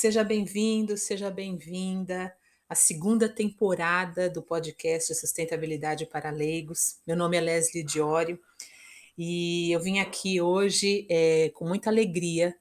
[0.00, 2.32] Seja bem-vindo, seja bem-vinda
[2.68, 7.00] à segunda temporada do podcast Sustentabilidade para Leigos.
[7.04, 8.38] Meu nome é Leslie Diório
[9.18, 12.54] e eu vim aqui hoje é, com muita alegria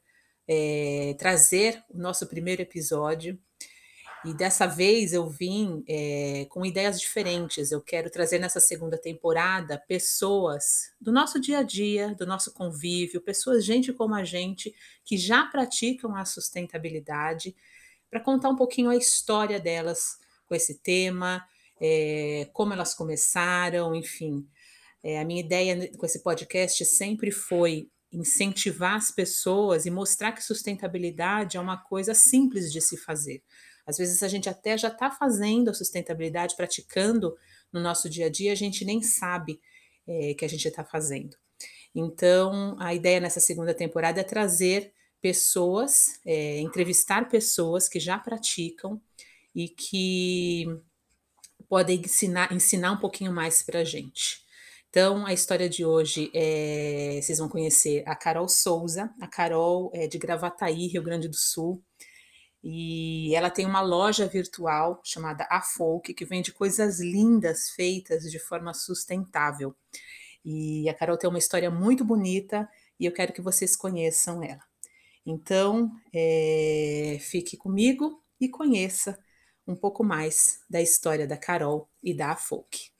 [0.47, 3.39] é, trazer o nosso primeiro episódio
[4.26, 7.71] e dessa vez eu vim é, com ideias diferentes.
[7.71, 13.21] Eu quero trazer nessa segunda temporada pessoas do nosso dia a dia, do nosso convívio,
[13.21, 14.74] pessoas, gente como a gente,
[15.06, 17.56] que já praticam a sustentabilidade,
[18.10, 21.46] para contar um pouquinho a história delas com esse tema,
[21.79, 24.48] é, como elas começaram, enfim.
[25.04, 30.43] É, a minha ideia com esse podcast sempre foi incentivar as pessoas e mostrar que
[30.43, 33.44] sustentabilidade é uma coisa simples de se fazer.
[33.88, 37.36] Às vezes a gente até já está fazendo a sustentabilidade, praticando
[37.72, 39.59] no nosso dia a dia, a gente nem sabe
[40.06, 41.38] é, que a gente está fazendo.
[41.95, 49.02] Então, a ideia nessa segunda temporada é trazer pessoas, é, entrevistar pessoas que já praticam
[49.56, 50.66] e que
[51.67, 54.45] podem ensinar, ensinar um pouquinho mais para a gente.
[54.90, 57.19] Então, a história de hoje é.
[57.22, 59.14] Vocês vão conhecer a Carol Souza.
[59.19, 61.84] A Carol é de Gravataí, Rio Grande do Sul.
[62.63, 68.39] E ela tem uma loja virtual chamada A Folk, que vende coisas lindas feitas de
[68.39, 69.75] forma sustentável.
[70.44, 72.69] E a Carol tem uma história muito bonita
[73.00, 74.63] e eu quero que vocês conheçam ela.
[75.25, 79.19] Então, é, fique comigo e conheça
[79.67, 82.91] um pouco mais da história da Carol e da Folk.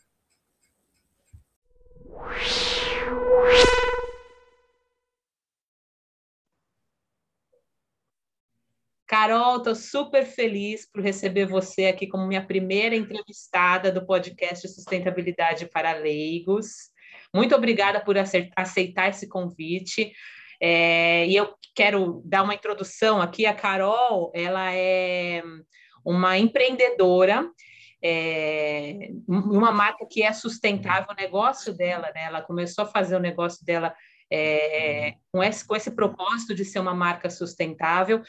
[9.20, 15.66] Carol, estou super feliz por receber você aqui como minha primeira entrevistada do podcast Sustentabilidade
[15.66, 16.92] para Leigos.
[17.34, 20.14] Muito obrigada por aceitar esse convite.
[20.62, 23.48] É, e eu quero dar uma introdução aqui.
[23.48, 25.42] A Carol, ela é
[26.06, 27.50] uma empreendedora,
[28.04, 32.26] é, uma marca que é sustentável, o negócio dela, né?
[32.26, 33.96] Ela começou a fazer o negócio dela
[34.32, 38.22] é, com, esse, com esse propósito de ser uma marca sustentável.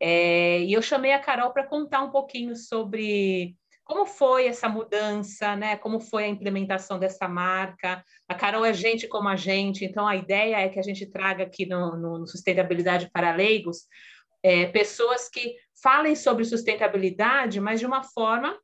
[0.00, 5.56] É, e eu chamei a Carol para contar um pouquinho sobre como foi essa mudança,
[5.56, 5.76] né?
[5.76, 8.04] Como foi a implementação dessa marca.
[8.28, 11.44] A Carol é gente como a gente, então a ideia é que a gente traga
[11.44, 13.88] aqui no, no Sustentabilidade para Leigos
[14.42, 18.58] é, pessoas que falem sobre sustentabilidade, mas de uma forma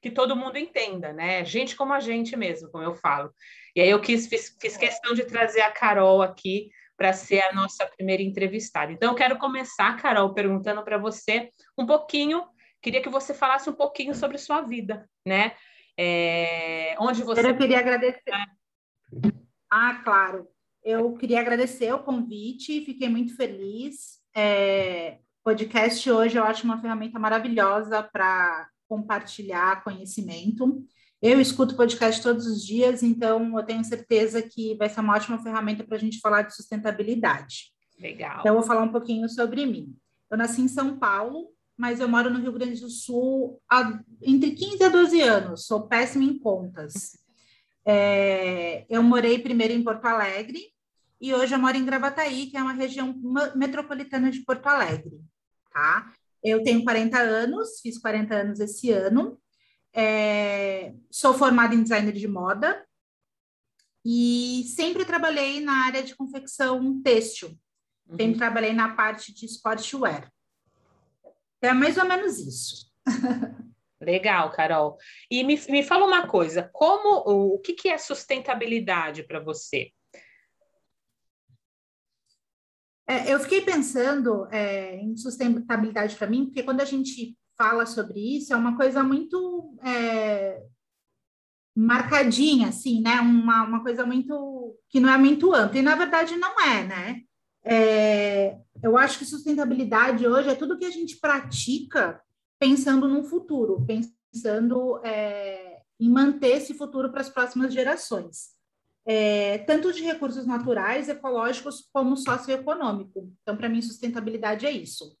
[0.00, 1.44] que todo mundo entenda, né?
[1.44, 3.32] Gente como a gente mesmo, como eu falo.
[3.74, 7.52] E aí eu quis, fiz, fiz questão de trazer a Carol aqui para ser a
[7.52, 8.90] nossa primeira entrevistada.
[8.90, 11.48] Então, eu quero começar, Carol, perguntando para você
[11.78, 12.42] um pouquinho,
[12.82, 15.52] queria que você falasse um pouquinho sobre sua vida, né?
[15.96, 17.48] É, onde você.
[17.48, 18.32] Eu queria agradecer.
[19.70, 20.48] Ah, claro.
[20.82, 24.18] Eu queria agradecer o convite, fiquei muito feliz.
[24.34, 30.84] É, podcast hoje eu acho uma ferramenta maravilhosa para compartilhar conhecimento.
[31.20, 35.42] Eu escuto podcast todos os dias, então eu tenho certeza que vai ser uma ótima
[35.42, 37.72] ferramenta para a gente falar de sustentabilidade.
[37.98, 38.40] Legal.
[38.40, 39.96] Então, eu vou falar um pouquinho sobre mim.
[40.30, 44.52] Eu nasci em São Paulo, mas eu moro no Rio Grande do Sul há entre
[44.52, 47.18] 15 a 12 anos, sou péssima em contas.
[47.84, 50.60] É, eu morei primeiro em Porto Alegre
[51.20, 53.12] e hoje eu moro em Gravataí, que é uma região
[53.56, 55.20] metropolitana de Porto Alegre,
[55.72, 56.12] tá?
[56.44, 59.36] Eu tenho 40 anos, fiz 40 anos esse ano,
[59.94, 62.86] é, sou formada em designer de moda
[64.04, 67.58] e sempre trabalhei na área de confecção têxtil.
[68.08, 68.16] Uhum.
[68.16, 70.32] Sempre trabalhei na parte de sportwear.
[71.60, 72.92] É mais ou menos isso.
[74.00, 74.96] Legal, Carol.
[75.30, 79.90] E me, me fala uma coisa, como o, o que, que é sustentabilidade para você?
[83.08, 88.36] É, eu fiquei pensando é, em sustentabilidade para mim, porque quando a gente fala sobre
[88.36, 90.62] isso é uma coisa muito é,
[91.76, 93.20] marcadinha, assim, né?
[93.20, 97.22] Uma, uma coisa muito que não é muito ampla, e na verdade não é, né?
[97.64, 102.20] É, eu acho que sustentabilidade hoje é tudo que a gente pratica
[102.58, 108.56] pensando no futuro, pensando é, em manter esse futuro para as próximas gerações.
[109.06, 113.32] É, tanto de recursos naturais, ecológicos, como socioeconômico.
[113.42, 115.16] Então, para mim, sustentabilidade é isso.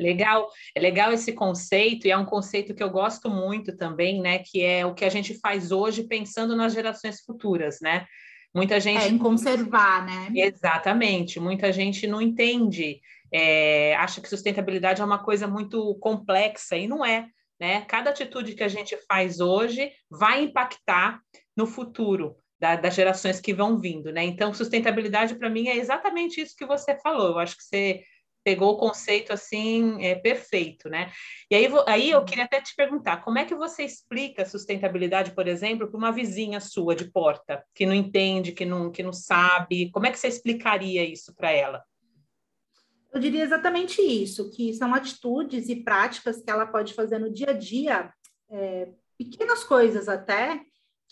[0.00, 4.38] Legal, é legal esse conceito, e é um conceito que eu gosto muito também, né?
[4.38, 8.06] Que é o que a gente faz hoje pensando nas gerações futuras, né?
[8.54, 9.04] Muita gente.
[9.04, 10.28] É, em conservar, né?
[10.34, 13.00] Exatamente, muita gente não entende,
[13.32, 17.28] é, acha que sustentabilidade é uma coisa muito complexa, e não é.
[17.60, 17.82] Né?
[17.82, 21.20] Cada atitude que a gente faz hoje vai impactar
[21.54, 24.24] no futuro da, das gerações que vão vindo, né?
[24.24, 27.28] Então, sustentabilidade para mim é exatamente isso que você falou.
[27.28, 28.02] Eu acho que você
[28.44, 31.10] pegou o conceito assim é, perfeito, né?
[31.50, 35.46] E aí, aí eu queria até te perguntar, como é que você explica sustentabilidade, por
[35.46, 39.90] exemplo, para uma vizinha sua de porta, que não entende, que não, que não sabe?
[39.90, 41.84] Como é que você explicaria isso para ela?
[43.12, 47.50] Eu diria exatamente isso, que são atitudes e práticas que ela pode fazer no dia
[47.50, 48.12] a dia,
[48.48, 48.88] é,
[49.18, 50.60] pequenas coisas até,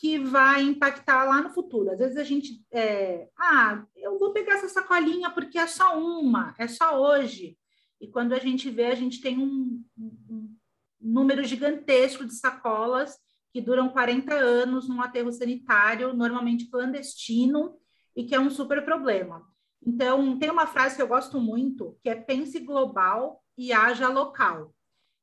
[0.01, 1.91] que vai impactar lá no futuro.
[1.91, 6.55] Às vezes a gente, é, ah, eu vou pegar essa sacolinha porque é só uma,
[6.57, 7.59] é só hoje.
[8.01, 10.57] E quando a gente vê, a gente tem um, um
[11.01, 13.19] número gigantesco de sacolas
[13.53, 17.77] que duram 40 anos num aterro sanitário, normalmente clandestino,
[18.15, 19.45] e que é um super problema.
[19.85, 24.73] Então, tem uma frase que eu gosto muito, que é pense global e haja local.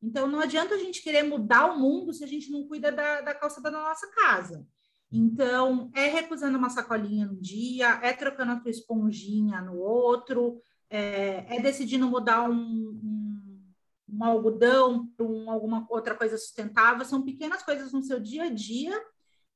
[0.02, 3.22] Então, não adianta a gente querer mudar o mundo se a gente não cuida da,
[3.22, 4.66] da calçada da nossa casa.
[5.12, 11.46] Então, é recusando uma sacolinha num dia, é trocando a tua esponjinha no outro, é,
[11.56, 13.64] é decidindo mudar um, um,
[14.10, 17.06] um algodão para um, alguma outra coisa sustentável.
[17.06, 19.00] São pequenas coisas no seu dia a dia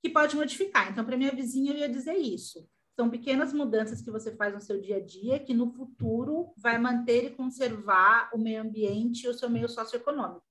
[0.02, 0.92] que pode modificar.
[0.92, 2.68] Então, para minha vizinha, eu ia dizer isso.
[3.00, 6.78] São pequenas mudanças que você faz no seu dia a dia que no futuro vai
[6.78, 10.44] manter e conservar o meio ambiente e o seu meio socioeconômico.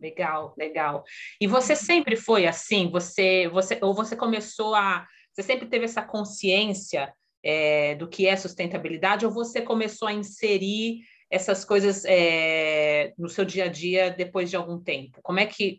[0.00, 1.04] Legal, legal.
[1.38, 2.90] E você sempre foi assim?
[2.90, 7.12] Você, você, ou você começou a, você sempre teve essa consciência
[7.42, 13.44] é, do que é sustentabilidade, ou você começou a inserir essas coisas é, no seu
[13.44, 15.20] dia a dia depois de algum tempo?
[15.22, 15.78] Como é que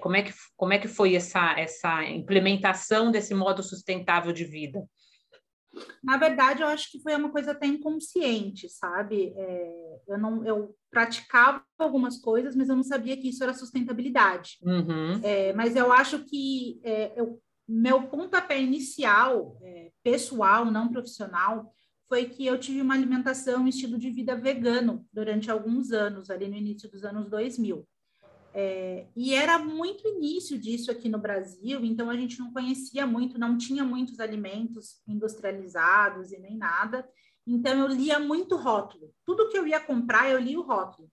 [0.00, 4.86] como é que, como é que foi essa, essa implementação desse modo sustentável de vida?
[6.02, 9.32] Na verdade, eu acho que foi uma coisa até inconsciente, sabe?
[9.36, 14.58] É, eu não, eu praticava algumas coisas, mas eu não sabia que isso era sustentabilidade.
[14.62, 15.20] Uhum.
[15.22, 21.72] É, mas eu acho que é, eu, meu pontapé inicial, é, pessoal, não profissional,
[22.08, 26.46] foi que eu tive uma alimentação, um estilo de vida vegano durante alguns anos, ali
[26.46, 27.86] no início dos anos 2000.
[28.56, 33.36] É, e era muito início disso aqui no Brasil, então a gente não conhecia muito,
[33.36, 37.04] não tinha muitos alimentos industrializados e nem nada.
[37.44, 39.12] Então eu lia muito rótulo.
[39.26, 41.10] Tudo que eu ia comprar, eu lia o rótulo.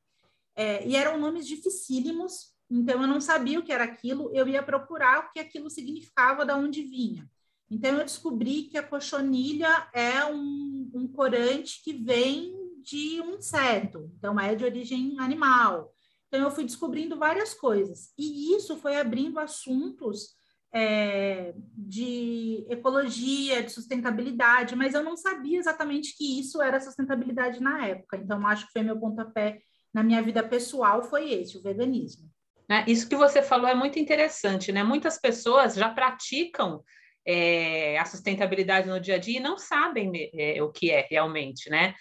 [0.55, 4.61] É, e eram nomes dificílimos, então eu não sabia o que era aquilo, eu ia
[4.61, 7.27] procurar o que aquilo significava, de onde vinha.
[7.71, 12.53] Então eu descobri que a cochonilha é um, um corante que vem
[12.83, 15.91] de um inseto, então é de origem animal.
[16.31, 18.13] Então, eu fui descobrindo várias coisas.
[18.17, 20.29] E isso foi abrindo assuntos
[20.73, 27.85] é, de ecologia, de sustentabilidade, mas eu não sabia exatamente que isso era sustentabilidade na
[27.85, 28.15] época.
[28.15, 29.59] Então, acho que foi meu pontapé
[29.93, 32.29] na minha vida pessoal, foi esse, o veganismo.
[32.69, 34.81] É, isso que você falou é muito interessante, né?
[34.81, 36.81] Muitas pessoas já praticam
[37.27, 41.69] é, a sustentabilidade no dia a dia e não sabem é, o que é realmente,
[41.69, 41.93] né?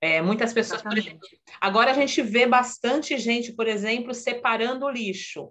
[0.00, 1.20] É, muitas pessoas, por exemplo,
[1.60, 5.50] agora a gente vê bastante gente, por exemplo, separando o lixo.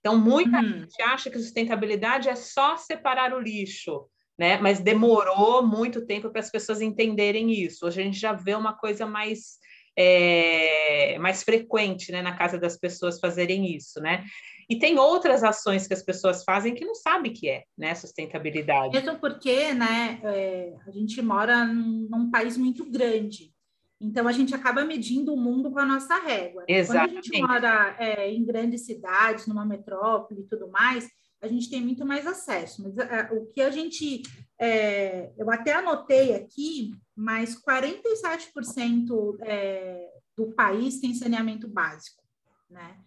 [0.00, 0.80] Então, muita uhum.
[0.80, 4.06] gente acha que sustentabilidade é só separar o lixo,
[4.38, 4.58] né?
[4.58, 7.86] Mas demorou muito tempo para as pessoas entenderem isso.
[7.86, 9.58] Hoje a gente já vê uma coisa mais
[9.96, 14.24] é, mais frequente, né, na casa das pessoas fazerem isso, né?
[14.68, 18.94] E tem outras ações que as pessoas fazem que não sabem que é, né, sustentabilidade.
[18.94, 23.52] Mesmo porque, né, é, a gente mora num, num país muito grande.
[24.00, 26.64] Então, a gente acaba medindo o mundo com a nossa régua.
[26.66, 27.12] Exatamente.
[27.12, 31.06] Quando a gente mora é, em grandes cidades, numa metrópole e tudo mais,
[31.42, 32.82] a gente tem muito mais acesso.
[32.82, 34.22] Mas é, o que a gente.
[34.58, 42.22] É, eu até anotei aqui, mas 47% é, do país tem saneamento básico.
[42.68, 42.98] Né?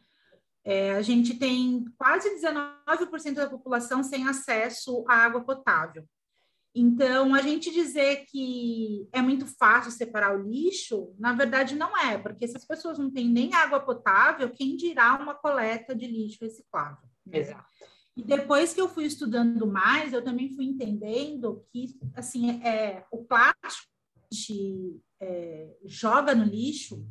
[0.64, 6.04] É, a gente tem quase 19% da população sem acesso à água potável.
[6.76, 12.18] Então, a gente dizer que é muito fácil separar o lixo, na verdade não é,
[12.18, 16.40] porque se as pessoas não têm nem água potável, quem dirá uma coleta de lixo
[16.42, 17.08] reciclável?
[17.26, 17.40] Né?
[17.40, 17.66] Exato.
[18.16, 23.24] E depois que eu fui estudando mais, eu também fui entendendo que, assim, é, o
[23.24, 27.08] plástico que a gente é, joga no lixo,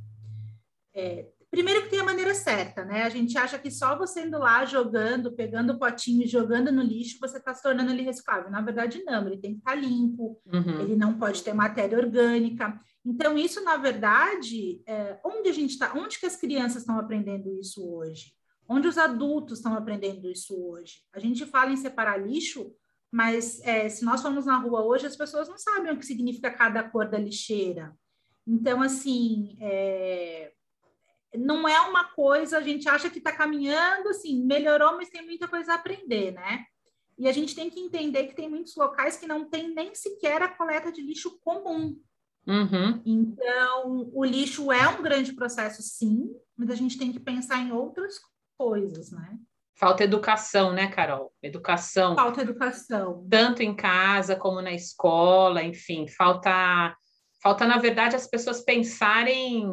[0.95, 3.03] é, Primeiro que tem a maneira certa, né?
[3.03, 6.81] A gente acha que só você indo lá jogando, pegando o potinho e jogando no
[6.81, 8.51] lixo, você está se tornando ele reciclável.
[8.51, 10.81] Na verdade, não, ele tem que estar tá limpo, uhum.
[10.81, 12.81] ele não pode ter matéria orgânica.
[13.05, 17.53] Então, isso, na verdade, é, onde a gente está, onde que as crianças estão aprendendo
[17.61, 18.33] isso hoje?
[18.67, 21.03] Onde os adultos estão aprendendo isso hoje?
[21.13, 22.73] A gente fala em separar lixo,
[23.11, 26.51] mas é, se nós formos na rua hoje, as pessoas não sabem o que significa
[26.51, 27.95] cada cor da lixeira.
[28.47, 30.52] Então, assim, é,
[31.37, 35.49] não é uma coisa, a gente acha que está caminhando, assim, melhorou, mas tem muita
[35.49, 36.65] coisa a aprender, né?
[37.19, 40.43] E a gente tem que entender que tem muitos locais que não tem nem sequer
[40.43, 41.97] a coleta de lixo comum.
[42.47, 43.03] Uhum.
[43.07, 47.73] Então, o lixo é um grande processo, sim, mas a gente tem que pensar em
[47.73, 48.15] outras
[48.59, 49.39] coisas, né?
[49.77, 51.33] Falta educação, né, Carol?
[51.43, 52.15] Educação.
[52.15, 53.27] Falta educação.
[53.29, 56.95] Tanto em casa como na escola, enfim, falta,
[57.43, 59.69] falta na verdade, as pessoas pensarem,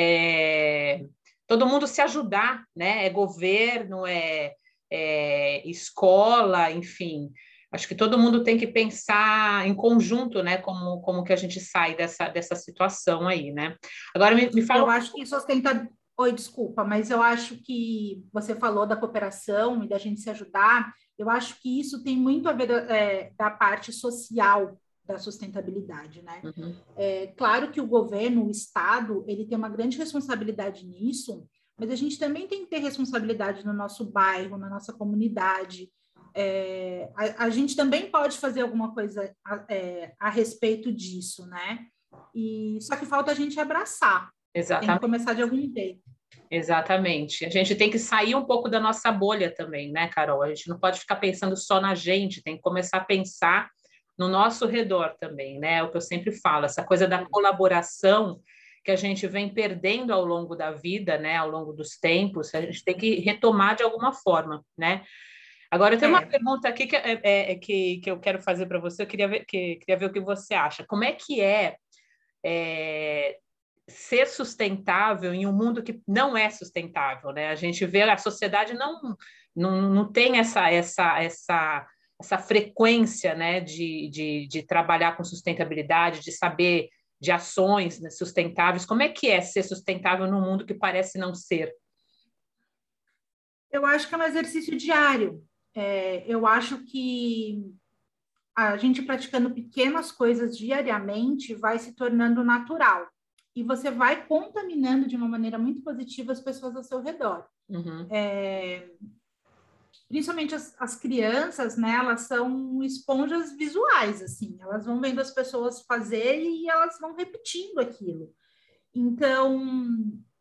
[0.00, 1.04] é,
[1.44, 3.04] todo mundo se ajudar, né?
[3.04, 4.54] É governo, é,
[4.88, 7.32] é escola, enfim.
[7.72, 10.58] Acho que todo mundo tem que pensar em conjunto, né?
[10.58, 13.76] Como, como que a gente sai dessa, dessa situação aí, né?
[14.14, 14.82] Agora me, me fala.
[14.82, 15.88] Eu acho que sustenta.
[16.16, 20.92] Oi, desculpa, mas eu acho que você falou da cooperação e da gente se ajudar.
[21.18, 24.78] Eu acho que isso tem muito a ver é, da parte social
[25.08, 26.42] da sustentabilidade, né?
[26.44, 26.74] Uhum.
[26.96, 31.46] É claro que o governo, o Estado, ele tem uma grande responsabilidade nisso,
[31.78, 35.90] mas a gente também tem que ter responsabilidade no nosso bairro, na nossa comunidade,
[36.34, 41.86] é, a, a, gente também pode fazer alguma coisa a, é, a, respeito disso, né?
[42.34, 44.30] E só que falta a gente abraçar.
[44.54, 44.86] Exatamente.
[44.86, 46.00] Tem que começar de algum jeito.
[46.50, 47.44] Exatamente.
[47.44, 50.42] A gente tem que sair um pouco da nossa bolha também, né, Carol?
[50.42, 53.68] A gente não pode ficar pensando só na gente, tem que começar a pensar
[54.18, 55.74] no nosso redor também, né?
[55.74, 58.40] É o que eu sempre falo, essa coisa da colaboração
[58.84, 62.62] que a gente vem perdendo ao longo da vida, né, ao longo dos tempos, a
[62.62, 65.04] gente tem que retomar de alguma forma, né?
[65.70, 66.26] Agora, tem uma é.
[66.26, 69.28] pergunta aqui que, é, é, é, que, que eu quero fazer para você, eu queria
[69.28, 70.86] ver, que, queria ver o que você acha.
[70.86, 71.76] Como é que é,
[72.42, 73.36] é,
[73.86, 77.32] ser sustentável em um mundo que não é sustentável?
[77.32, 77.48] Né?
[77.48, 79.14] A gente vê a sociedade não,
[79.54, 81.86] não, não tem essa, essa, essa,
[82.20, 86.88] essa frequência né, de, de, de trabalhar com sustentabilidade, de saber
[87.20, 88.84] de ações né, sustentáveis.
[88.84, 91.72] Como é que é ser sustentável num mundo que parece não ser?
[93.70, 95.44] Eu acho que é um exercício diário.
[95.74, 97.62] É, eu acho que
[98.56, 103.06] a gente praticando pequenas coisas diariamente vai se tornando natural.
[103.54, 107.46] E você vai contaminando de uma maneira muito positiva as pessoas ao seu redor.
[107.68, 108.06] Uhum.
[108.10, 108.88] É,
[110.08, 111.94] principalmente as, as, crianças, né?
[111.94, 114.56] Elas são esponjas visuais, assim.
[114.60, 118.32] Elas vão vendo as pessoas fazerem e elas vão repetindo aquilo.
[118.94, 119.60] Então,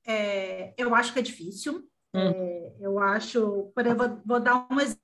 [0.05, 1.87] é, eu acho que é difícil.
[2.13, 2.21] Uhum.
[2.21, 3.71] É, eu acho...
[3.75, 5.01] Por, eu vou, vou dar um exemplo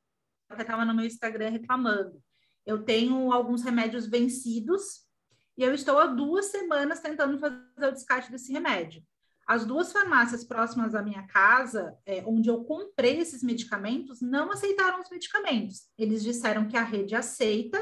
[0.55, 2.21] que estava no meu Instagram reclamando.
[2.65, 5.03] Eu tenho alguns remédios vencidos
[5.57, 9.03] e eu estou há duas semanas tentando fazer o descarte desse remédio.
[9.45, 15.01] As duas farmácias próximas à minha casa, é, onde eu comprei esses medicamentos, não aceitaram
[15.01, 15.89] os medicamentos.
[15.97, 17.77] Eles disseram que a rede aceita,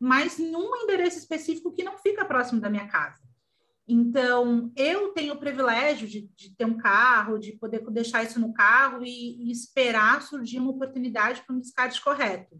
[0.00, 3.22] mas num endereço específico que não fica próximo da minha casa.
[3.86, 8.54] Então, eu tenho o privilégio de, de, ter um carro, de poder deixar isso no
[8.54, 12.58] carro e, e esperar surgir uma oportunidade para um descarte correto.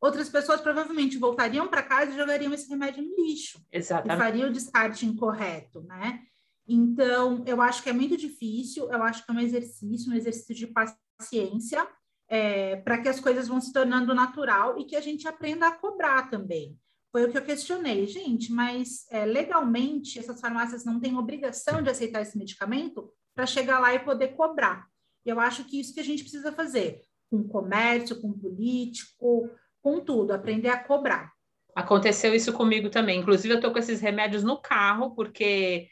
[0.00, 3.64] Outras pessoas provavelmente voltariam para casa e jogariam esse remédio no lixo.
[3.72, 4.16] Exatamente.
[4.16, 6.22] E fariam o descarte incorreto, né?
[6.68, 10.54] Então, eu acho que é muito difícil, eu acho que é um exercício, um exercício
[10.54, 11.86] de paciência,
[12.28, 15.72] é, para que as coisas vão se tornando natural e que a gente aprenda a
[15.72, 16.76] cobrar também
[17.16, 18.06] foi o que eu questionei.
[18.06, 23.78] Gente, mas é, legalmente essas farmácias não têm obrigação de aceitar esse medicamento para chegar
[23.78, 24.86] lá e poder cobrar.
[25.24, 30.32] Eu acho que isso que a gente precisa fazer, com comércio, com político, com tudo,
[30.32, 31.32] aprender a cobrar.
[31.74, 33.20] Aconteceu isso comigo também.
[33.20, 35.88] Inclusive, eu estou com esses remédios no carro, porque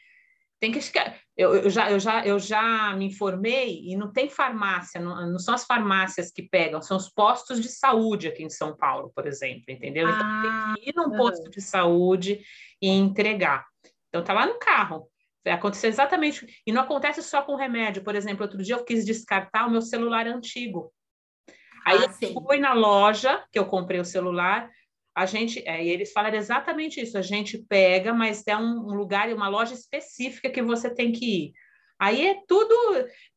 [0.59, 0.79] tem que
[1.37, 5.39] eu, eu, já, eu, já, eu já me informei e não tem farmácia, não, não,
[5.39, 9.27] são as farmácias que pegam, são os postos de saúde aqui em São Paulo, por
[9.27, 10.07] exemplo, entendeu?
[10.07, 12.41] Então ah, tem que ir num posto de saúde
[12.81, 13.65] e entregar.
[14.09, 15.09] Então tá lá no carro.
[15.45, 18.03] Aconteceu exatamente, e não acontece só com remédio.
[18.03, 20.91] Por exemplo, outro dia eu quis descartar o meu celular antigo.
[21.85, 24.71] Aí ah, eu fui na loja que eu comprei o celular,
[25.15, 28.93] a gente, é, e eles falaram exatamente isso, a gente pega, mas é um, um
[28.93, 31.53] lugar, uma loja específica que você tem que ir.
[31.97, 32.75] Aí é tudo,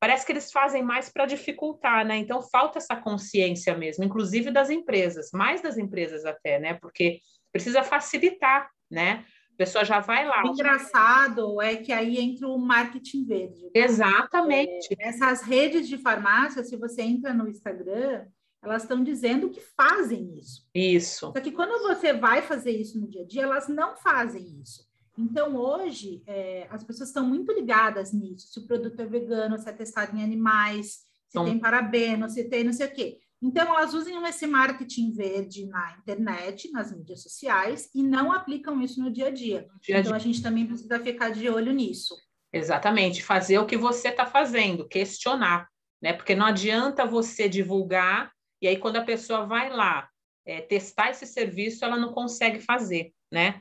[0.00, 2.16] parece que eles fazem mais para dificultar, né?
[2.16, 6.74] Então falta essa consciência mesmo, inclusive das empresas, mais das empresas até, né?
[6.74, 7.20] Porque
[7.52, 9.24] precisa facilitar, né?
[9.52, 10.42] A pessoa já vai lá.
[10.44, 13.70] O engraçado é que aí entra o marketing verde.
[13.72, 14.96] Exatamente.
[14.98, 18.26] É, essas redes de farmácia, se você entra no Instagram,
[18.62, 20.66] elas estão dizendo que fazem isso.
[20.74, 21.32] Isso.
[21.32, 24.86] Só que quando você vai fazer isso no dia a dia, elas não fazem isso.
[25.16, 28.48] Então, hoje, é, as pessoas estão muito ligadas nisso.
[28.52, 32.44] Se o produto é vegano, se é testado em animais, se então, tem parabeno, se
[32.44, 33.18] tem não sei o quê.
[33.40, 39.00] Então, elas usam esse marketing verde na internet, nas mídias sociais, e não aplicam isso
[39.00, 39.66] no dia a dia.
[39.80, 42.16] Dia então, a gente também precisa ficar de olho nisso.
[42.52, 43.22] Exatamente.
[43.22, 45.68] Fazer o que você está fazendo, questionar.
[46.00, 46.12] Né?
[46.12, 50.08] Porque não adianta você divulgar e aí, quando a pessoa vai lá
[50.44, 53.60] é, testar esse serviço, ela não consegue fazer, né?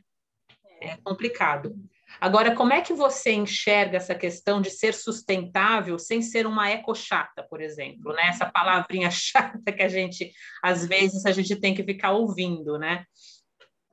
[0.79, 0.97] É.
[0.97, 1.75] Complicado.
[2.21, 7.43] Agora, como é que você enxerga essa questão de ser sustentável sem ser uma eco-chata,
[7.43, 8.27] por exemplo, né?
[8.29, 10.31] Essa palavrinha chata que a gente,
[10.63, 13.05] às vezes, a gente tem que ficar ouvindo, né?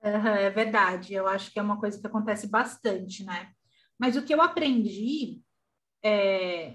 [0.03, 3.51] É verdade, eu acho que é uma coisa que acontece bastante, né?
[3.99, 5.41] Mas o que eu aprendi,
[6.03, 6.75] é,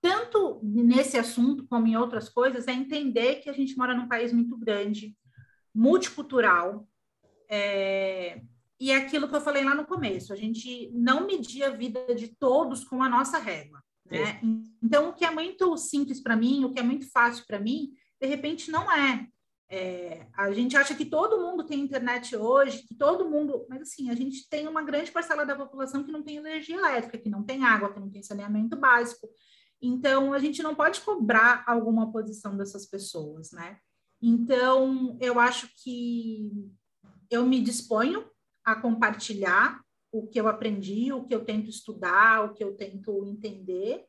[0.00, 4.32] tanto nesse assunto como em outras coisas, é entender que a gente mora num país
[4.32, 5.16] muito grande,
[5.74, 6.86] multicultural,
[7.48, 8.40] é,
[8.78, 12.14] e é aquilo que eu falei lá no começo, a gente não medir a vida
[12.14, 13.82] de todos com a nossa régua.
[14.10, 14.40] Né?
[14.82, 17.92] Então, o que é muito simples para mim, o que é muito fácil para mim,
[18.20, 19.26] de repente não é.
[19.68, 20.26] é.
[20.36, 23.66] A gente acha que todo mundo tem internet hoje, que todo mundo.
[23.68, 27.18] Mas, assim, a gente tem uma grande parcela da população que não tem energia elétrica,
[27.18, 29.28] que não tem água, que não tem saneamento básico.
[29.80, 33.78] Então, a gente não pode cobrar alguma posição dessas pessoas, né?
[34.20, 36.50] Então, eu acho que
[37.30, 38.24] eu me disponho
[38.64, 39.80] a compartilhar
[40.10, 44.06] o que eu aprendi, o que eu tento estudar, o que eu tento entender,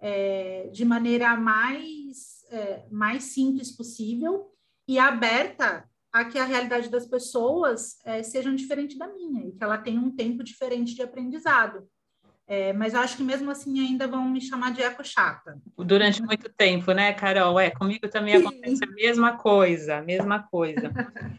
[0.00, 4.50] é, de maneira mais, é, mais simples possível
[4.86, 9.64] e aberta a que a realidade das pessoas é, seja diferente da minha e que
[9.64, 11.88] ela tenha um tempo diferente de aprendizado.
[12.46, 15.58] É, mas eu acho que mesmo assim ainda vão me chamar de eco chata.
[15.78, 17.58] Durante muito tempo, né, Carol?
[17.58, 20.92] É, comigo também acontece a mesma coisa, a mesma coisa.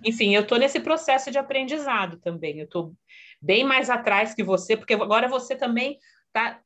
[0.04, 2.58] Enfim, eu estou nesse processo de aprendizado também.
[2.58, 2.96] Eu estou
[3.40, 6.00] bem mais atrás que você, porque agora você também
[6.34, 6.60] tá.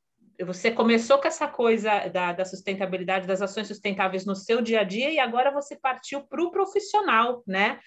[0.46, 4.84] Você começou com essa coisa da, da sustentabilidade, das ações sustentáveis no seu dia a
[4.86, 7.77] dia, e agora você partiu para o profissional, né?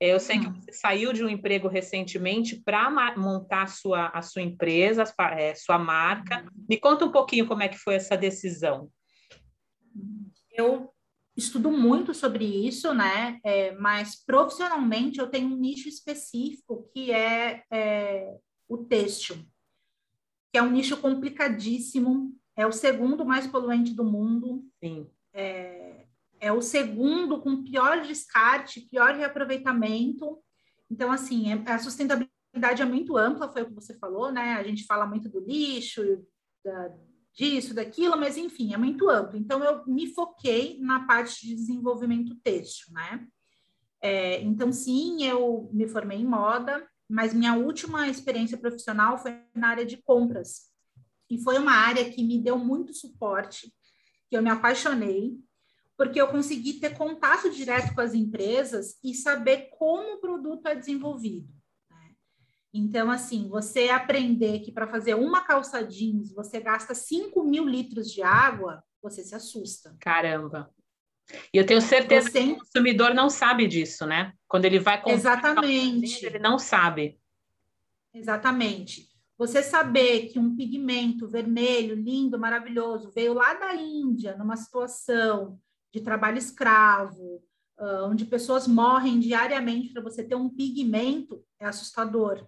[0.00, 0.54] É, eu sei que uhum.
[0.54, 5.54] você saiu de um emprego recentemente para montar a sua, a sua empresa, a é,
[5.54, 6.42] sua marca.
[6.42, 6.64] Uhum.
[6.68, 8.90] Me conta um pouquinho como é que foi essa decisão.
[10.50, 10.90] Eu
[11.36, 13.38] estudo muito sobre isso, né?
[13.44, 18.36] É, mas profissionalmente eu tenho um nicho específico que é, é
[18.68, 19.36] o têxtil,
[20.52, 24.64] que é um nicho complicadíssimo, é o segundo mais poluente do mundo.
[24.82, 25.08] Sim.
[25.32, 25.83] É,
[26.44, 30.38] é o segundo com pior descarte, pior reaproveitamento.
[30.90, 34.54] Então, assim, é, a sustentabilidade é muito ampla, foi o que você falou, né?
[34.54, 36.02] A gente fala muito do lixo,
[36.62, 36.90] da,
[37.32, 39.38] disso, daquilo, mas enfim, é muito amplo.
[39.38, 43.26] Então, eu me foquei na parte de desenvolvimento têxtil, né?
[44.02, 49.68] É, então, sim, eu me formei em moda, mas minha última experiência profissional foi na
[49.68, 50.70] área de compras.
[51.30, 53.72] E foi uma área que me deu muito suporte,
[54.28, 55.38] que eu me apaixonei,
[55.96, 60.74] porque eu consegui ter contato direto com as empresas e saber como o produto é
[60.74, 61.48] desenvolvido.
[61.90, 62.14] Né?
[62.72, 68.10] Então, assim, você aprender que para fazer uma calça jeans você gasta 5 mil litros
[68.10, 69.96] de água, você se assusta.
[70.00, 70.72] Caramba!
[71.52, 72.42] E eu tenho certeza você...
[72.42, 74.32] que o consumidor não sabe disso, né?
[74.46, 76.26] Quando ele vai comprar Exatamente.
[76.26, 77.18] ele não sabe.
[78.12, 79.08] Exatamente.
[79.36, 85.58] Você saber que um pigmento vermelho, lindo, maravilhoso, veio lá da Índia, numa situação
[85.94, 87.40] de trabalho escravo,
[87.78, 92.44] uh, onde pessoas morrem diariamente para você ter um pigmento, é assustador,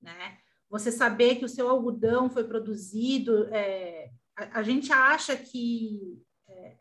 [0.00, 0.38] né?
[0.70, 6.76] Você saber que o seu algodão foi produzido, é, a, a, gente acha que é,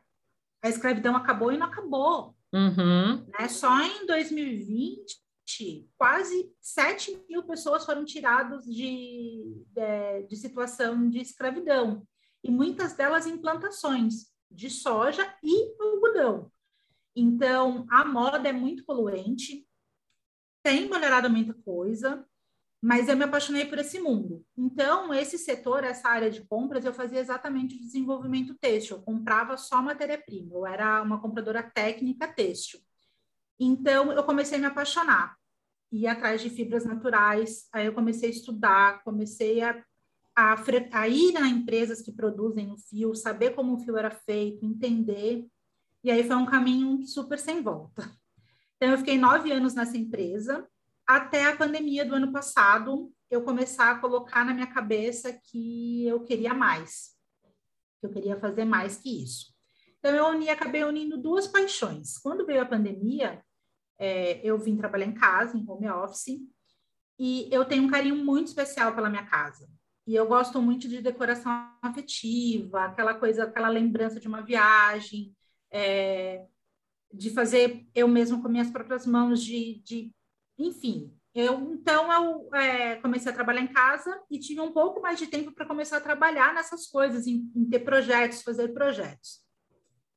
[0.63, 2.35] a escravidão acabou e não acabou.
[2.53, 3.25] Uhum.
[3.25, 3.47] Né?
[3.47, 12.05] Só em 2020, quase 7 mil pessoas foram tiradas de, de, de situação de escravidão,
[12.43, 16.51] e muitas delas em plantações de soja e algodão.
[17.15, 19.67] Então, a moda é muito poluente,
[20.61, 22.27] tem melhorado muita coisa,
[22.81, 24.45] mas eu me apaixonei por esse mundo.
[24.55, 28.97] Então, esse setor, essa área de compras, eu fazia exatamente o desenvolvimento têxtil.
[28.97, 32.79] Eu comprava só matéria-prima, eu era uma compradora técnica têxtil.
[33.59, 35.35] Então, eu comecei a me apaixonar,
[35.91, 39.83] ir atrás de fibras naturais, aí eu comecei a estudar, comecei a
[40.35, 40.55] a,
[40.91, 45.47] a ir a empresas que produzem o fio, saber como o fio era feito, entender.
[46.03, 48.11] E aí foi um caminho super sem volta.
[48.75, 50.67] Então, eu fiquei nove anos nessa empresa,
[51.07, 56.23] até a pandemia do ano passado, eu começar a colocar na minha cabeça que eu
[56.23, 57.15] queria mais,
[57.99, 59.53] que eu queria fazer mais que isso.
[59.97, 62.17] Então, eu uni, acabei unindo duas paixões.
[62.17, 63.41] Quando veio a pandemia,
[63.97, 66.37] é, eu vim trabalhar em casa, em home office,
[67.17, 69.67] e eu tenho um carinho muito especial pela minha casa.
[70.07, 75.35] E eu gosto muito de decoração afetiva, aquela coisa, aquela lembrança de uma viagem,
[75.71, 76.45] é,
[77.11, 80.11] de fazer eu mesmo com minhas próprias mãos, de, de
[80.57, 81.11] enfim.
[81.33, 85.27] Eu, então, eu é, comecei a trabalhar em casa e tive um pouco mais de
[85.27, 89.44] tempo para começar a trabalhar nessas coisas, em, em ter projetos, fazer projetos.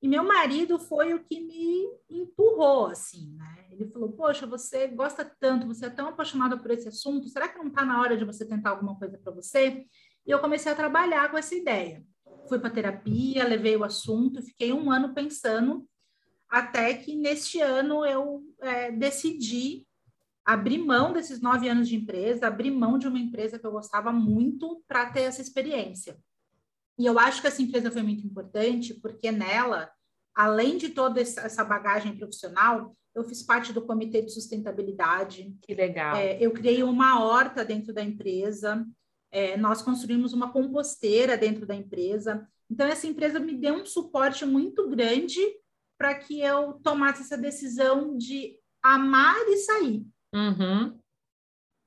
[0.01, 3.67] E meu marido foi o que me empurrou, assim, né?
[3.71, 7.59] Ele falou: Poxa, você gosta tanto, você é tão apaixonada por esse assunto, será que
[7.59, 9.87] não está na hora de você tentar alguma coisa para você?
[10.27, 12.05] E eu comecei a trabalhar com essa ideia.
[12.49, 15.87] Fui para terapia, levei o assunto, fiquei um ano pensando,
[16.49, 19.87] até que neste ano eu é, decidi
[20.45, 24.11] abrir mão desses nove anos de empresa, abrir mão de uma empresa que eu gostava
[24.11, 26.17] muito para ter essa experiência.
[26.99, 29.91] E eu acho que essa empresa foi muito importante, porque nela,
[30.35, 35.55] além de toda essa bagagem profissional, eu fiz parte do comitê de sustentabilidade.
[35.63, 36.17] Que legal.
[36.17, 38.87] É, eu criei uma horta dentro da empresa,
[39.31, 42.49] é, nós construímos uma composteira dentro da empresa.
[42.71, 45.41] Então, essa empresa me deu um suporte muito grande
[45.99, 50.07] para que eu tomasse essa decisão de amar e sair.
[50.35, 50.99] Uhum.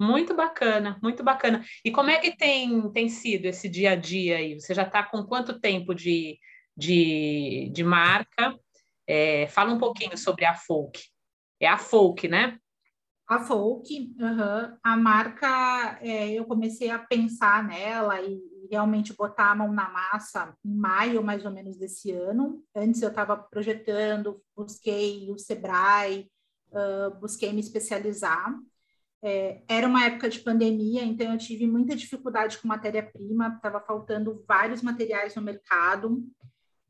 [0.02, 1.64] Muito bacana, muito bacana.
[1.86, 4.60] E como é que tem, tem sido esse dia a dia aí?
[4.60, 6.40] Você já está com quanto tempo de,
[6.76, 8.58] de, de marca?
[9.06, 11.00] É, fala um pouquinho sobre a Folk.
[11.60, 12.58] É a Folk, né?
[13.28, 14.16] A Folk,
[14.84, 20.58] a marca, é, eu comecei a pensar nela e realmente botar a mão na massa
[20.66, 22.64] em maio, mais ou menos, desse ano.
[22.76, 26.28] Antes eu estava projetando, busquei o Sebrae,
[26.72, 28.52] uh, busquei me especializar.
[29.24, 34.44] É, era uma época de pandemia, então eu tive muita dificuldade com matéria-prima, estava faltando
[34.48, 36.24] vários materiais no mercado.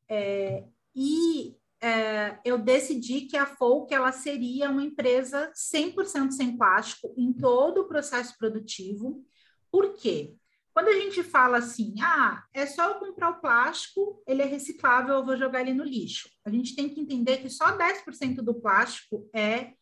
[0.07, 0.63] É,
[0.95, 7.33] e é, eu decidi que a Folk ela seria uma empresa 100% sem plástico em
[7.33, 9.25] todo o processo produtivo.
[9.71, 10.35] Por quê?
[10.73, 15.15] Quando a gente fala assim, ah, é só eu comprar o plástico, ele é reciclável,
[15.15, 16.29] eu vou jogar ele no lixo.
[16.45, 19.73] A gente tem que entender que só 10% do plástico é,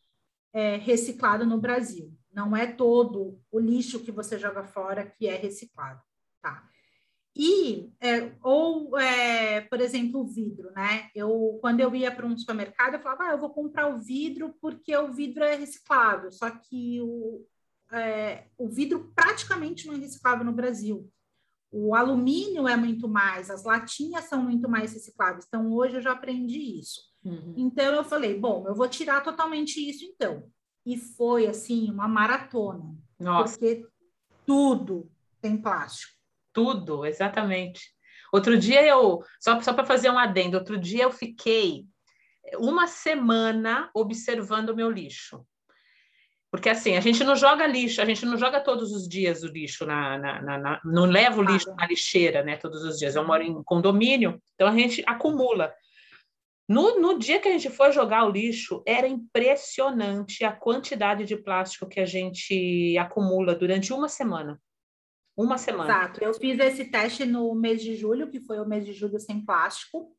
[0.52, 2.12] é reciclado no Brasil.
[2.32, 6.02] Não é todo o lixo que você joga fora que é reciclado,
[6.42, 6.68] tá?
[7.36, 11.10] E, é, ou, é, por exemplo, o vidro, né?
[11.16, 14.54] Eu, quando eu ia para um supermercado, eu falava, ah, eu vou comprar o vidro
[14.62, 17.46] porque o vidro é reciclável, só que o,
[17.92, 21.10] é, o vidro praticamente não é reciclável no Brasil.
[21.72, 25.46] O alumínio é muito mais, as latinhas são muito mais recicláveis.
[25.48, 27.00] Então, hoje eu já aprendi isso.
[27.24, 27.54] Uhum.
[27.56, 30.50] Então, eu falei, bom, eu vou tirar totalmente isso, então.
[30.86, 32.96] E foi, assim, uma maratona.
[33.20, 33.58] Nossa.
[33.58, 33.86] Porque
[34.46, 35.12] tudo
[35.42, 36.14] tem plástico.
[36.54, 37.94] Tudo, exatamente.
[38.32, 41.86] Outro dia eu, só, só para fazer um adendo, outro dia eu fiquei
[42.58, 45.46] uma semana observando o meu lixo.
[46.52, 49.48] Porque assim, a gente não joga lixo, a gente não joga todos os dias o
[49.48, 52.58] lixo na, na, na, na não leva o lixo na lixeira, né?
[52.58, 53.16] Todos os dias.
[53.16, 55.72] Eu moro em condomínio, então a gente acumula.
[56.70, 61.36] No, no dia que a gente foi jogar o lixo, era impressionante a quantidade de
[61.36, 64.62] plástico que a gente acumula durante uma semana.
[65.36, 65.90] Uma semana.
[65.90, 66.24] Exato.
[66.24, 69.44] Eu fiz esse teste no mês de julho, que foi o mês de julho sem
[69.44, 70.16] plástico.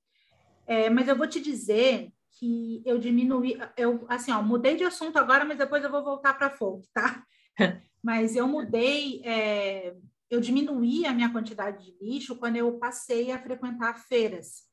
[0.66, 5.18] É, mas eu vou te dizer que eu diminuí, eu assim, ó, mudei de assunto
[5.18, 7.24] agora, mas depois eu vou voltar para folk, tá?
[8.02, 9.94] mas eu mudei, é,
[10.28, 14.69] eu diminuí a minha quantidade de lixo quando eu passei a frequentar feiras.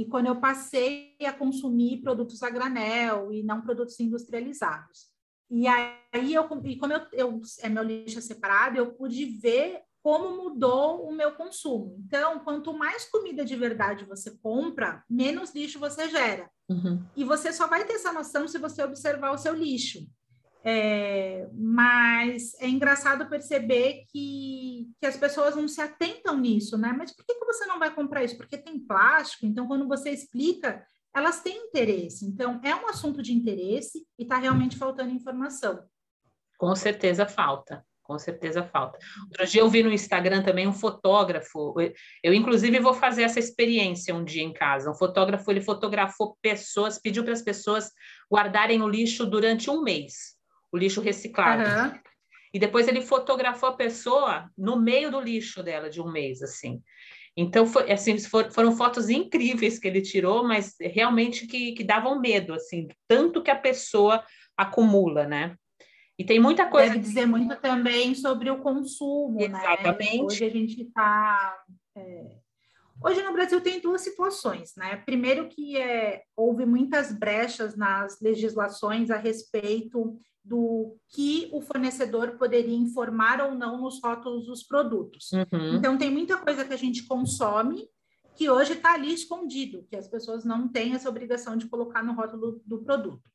[0.00, 5.10] E quando eu passei a consumir produtos a granel e não produtos industrializados.
[5.50, 9.82] E aí, eu, e como eu, eu, é meu lixo é separado, eu pude ver
[10.02, 12.02] como mudou o meu consumo.
[12.06, 16.50] Então, quanto mais comida de verdade você compra, menos lixo você gera.
[16.66, 17.04] Uhum.
[17.14, 20.08] E você só vai ter essa noção se você observar o seu lixo.
[20.62, 26.94] É, mas é engraçado perceber que, que as pessoas não se atentam nisso, né?
[26.96, 28.36] Mas por que, que você não vai comprar isso?
[28.36, 32.24] Porque tem plástico, então quando você explica, elas têm interesse.
[32.26, 35.82] Então, é um assunto de interesse e está realmente faltando informação.
[36.58, 38.98] Com certeza falta com certeza falta.
[39.22, 41.76] Outro dia eu vi no Instagram também um fotógrafo,
[42.24, 44.90] eu inclusive vou fazer essa experiência um dia em casa.
[44.90, 47.92] Um fotógrafo, ele fotografou pessoas, pediu para as pessoas
[48.28, 50.36] guardarem o lixo durante um mês,
[50.72, 51.62] o lixo reciclado.
[51.62, 52.00] Uhum.
[52.52, 56.82] E depois ele fotografou a pessoa no meio do lixo dela de um mês, assim.
[57.36, 62.52] Então, foi, assim, foram fotos incríveis que ele tirou, mas realmente que, que davam medo,
[62.52, 64.22] assim, tanto que a pessoa
[64.56, 65.56] acumula, né?
[66.18, 66.92] E tem muita coisa.
[66.92, 69.46] Deve dizer muito também sobre o consumo, né?
[69.46, 70.16] Exatamente.
[70.18, 70.22] né?
[70.22, 71.56] Hoje a gente está.
[71.96, 72.36] É...
[73.02, 74.96] Hoje no Brasil tem duas situações, né?
[75.06, 82.76] Primeiro que é, houve muitas brechas nas legislações a respeito do que o fornecedor poderia
[82.76, 85.30] informar ou não nos rótulos dos produtos.
[85.32, 85.76] Uhum.
[85.76, 87.88] Então tem muita coisa que a gente consome
[88.34, 92.14] que hoje está ali escondido, que as pessoas não têm essa obrigação de colocar no
[92.14, 93.30] rótulo do produto.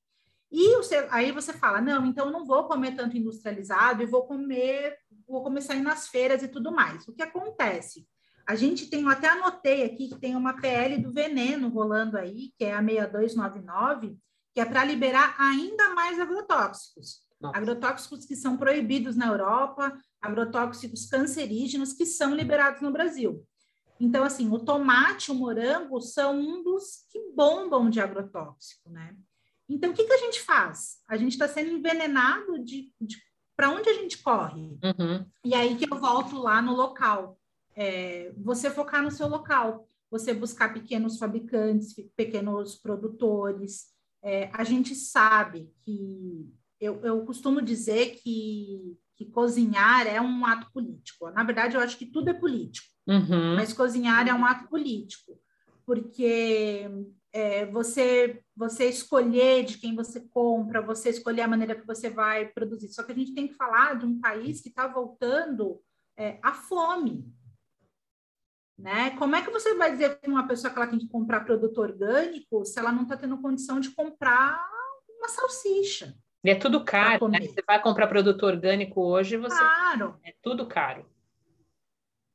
[0.51, 4.97] E você, aí você fala, não, então não vou comer tanto industrializado e vou comer,
[5.27, 7.07] vou começar a ir nas feiras e tudo mais.
[7.07, 8.07] O que acontece?
[8.47, 12.51] A gente tem, eu até anotei aqui que tem uma PL do veneno rolando aí,
[12.57, 14.17] que é a 6299,
[14.55, 17.19] que é para liberar ainda mais agrotóxicos.
[17.41, 17.57] Nossa.
[17.57, 23.45] Agrotóxicos que são proibidos na Europa, agrotóxicos cancerígenos que são liberados no Brasil.
[23.99, 29.13] Então, assim, o tomate, o morango são um dos que bombam de agrotóxico, né?
[29.67, 30.99] Então, o que, que a gente faz?
[31.05, 33.17] A gente está sendo envenenado de, de
[33.57, 34.61] para onde a gente corre?
[34.61, 35.25] Uhum.
[35.43, 37.37] E aí que eu volto lá no local.
[37.75, 43.94] É, você focar no seu local, você buscar pequenos fabricantes, pequenos produtores.
[44.25, 50.67] É, a gente sabe que eu, eu costumo dizer que, que cozinhar é um ato
[50.73, 51.29] político.
[51.29, 53.55] Na verdade, eu acho que tudo é político, uhum.
[53.55, 55.39] mas cozinhar é um ato político,
[55.85, 56.89] porque
[57.31, 62.47] é, você você escolher de quem você compra, você escolher a maneira que você vai
[62.47, 62.88] produzir.
[62.88, 65.79] Só que a gente tem que falar de um país que está voltando
[66.17, 67.31] é, à fome.
[68.77, 69.11] Né?
[69.11, 71.77] Como é que você vai dizer para uma pessoa que ela tem que comprar produto
[71.77, 74.61] orgânico se ela não está tendo condição de comprar
[75.17, 76.13] uma salsicha?
[76.43, 77.39] E é tudo caro, né?
[77.41, 79.57] Você vai comprar produto orgânico hoje, você.
[79.57, 80.19] Claro.
[80.23, 81.09] É tudo caro.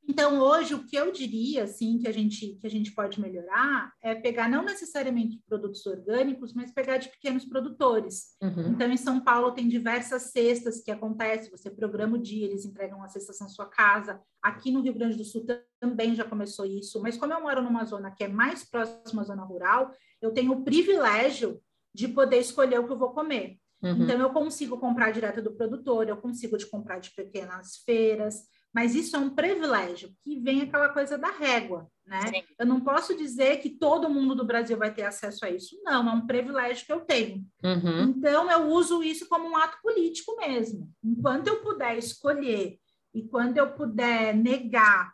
[0.07, 3.93] Então, hoje, o que eu diria, assim, que a gente, que a gente pode melhorar
[4.01, 8.35] é pegar não necessariamente produtos orgânicos, mas pegar de pequenos produtores.
[8.41, 8.71] Uhum.
[8.71, 12.97] Então, em São Paulo, tem diversas cestas que acontecem, você programa o dia, eles entregam
[12.97, 14.19] uma cesta na sua casa.
[14.41, 15.45] Aqui no Rio Grande do Sul
[15.79, 19.25] também já começou isso, mas como eu moro numa zona que é mais próxima à
[19.25, 21.61] zona rural, eu tenho o privilégio
[21.93, 23.57] de poder escolher o que eu vou comer.
[23.83, 24.03] Uhum.
[24.03, 28.95] Então, eu consigo comprar direto do produtor, eu consigo de comprar de pequenas feiras, mas
[28.95, 32.21] isso é um privilégio, que vem aquela coisa da régua, né?
[32.27, 32.43] Sim.
[32.57, 36.09] Eu não posso dizer que todo mundo do Brasil vai ter acesso a isso, não,
[36.09, 37.45] é um privilégio que eu tenho.
[37.63, 38.03] Uhum.
[38.03, 40.89] Então, eu uso isso como um ato político mesmo.
[41.03, 42.77] Enquanto eu puder escolher
[43.13, 45.13] e quando eu puder negar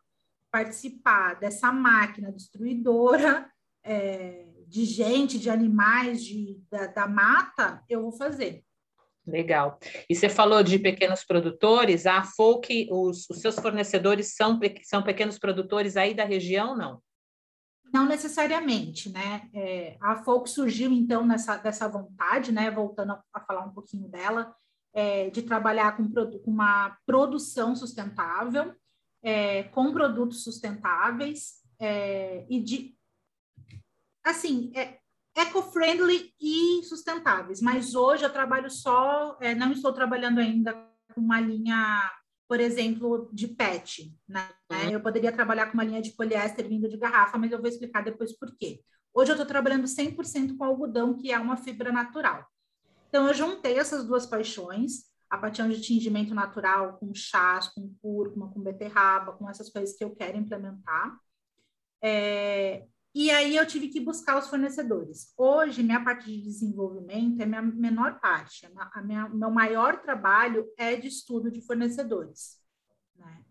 [0.51, 3.49] participar dessa máquina destruidora
[3.83, 8.63] é, de gente, de animais, de, da, da mata, eu vou fazer.
[9.27, 9.77] Legal.
[10.09, 15.37] E você falou de pequenos produtores, a Folk, os, os, seus fornecedores são, são pequenos
[15.37, 17.01] produtores aí da região, não?
[17.93, 19.49] Não necessariamente, né?
[19.53, 22.71] É, a Folk surgiu, então, nessa, dessa vontade, né?
[22.71, 24.55] Voltando a, a falar um pouquinho dela,
[24.93, 28.73] é, de trabalhar com, com, uma produção sustentável,
[29.21, 32.95] é, com produtos sustentáveis é, e de...
[34.23, 34.99] Assim, é,
[35.38, 37.62] eco-friendly e sustentáveis.
[37.62, 40.73] Mas hoje eu trabalho só, é, não estou trabalhando ainda
[41.13, 42.12] com uma linha,
[42.47, 44.12] por exemplo, de PET.
[44.28, 44.50] Né?
[44.71, 44.89] Uhum.
[44.89, 48.04] Eu poderia trabalhar com uma linha de poliéster vindo de garrafa, mas eu vou explicar
[48.04, 48.82] depois por quê.
[49.13, 52.45] Hoje eu estou trabalhando 100% com algodão, que é uma fibra natural.
[53.10, 58.52] Então, eu juntei essas duas paixões, a paixão de tingimento natural com chás, com cúrcuma,
[58.52, 61.17] com beterraba, com essas coisas que eu quero implementar.
[62.02, 62.86] É,
[63.19, 65.34] e aí eu tive que buscar os fornecedores.
[65.36, 68.69] Hoje, minha parte de desenvolvimento é minha menor parte.
[68.93, 72.60] A minha, meu maior trabalho é de estudo de fornecedores.
[73.15, 73.43] Né?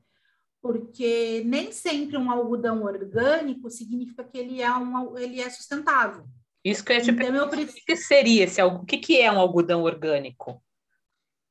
[0.63, 6.29] Porque nem sempre um algodão orgânico significa que ele é, um, ele é sustentável.
[6.65, 7.79] Isso que eu ia te então, eu preciso...
[7.79, 10.63] o que seria esse O que, que é um algodão orgânico?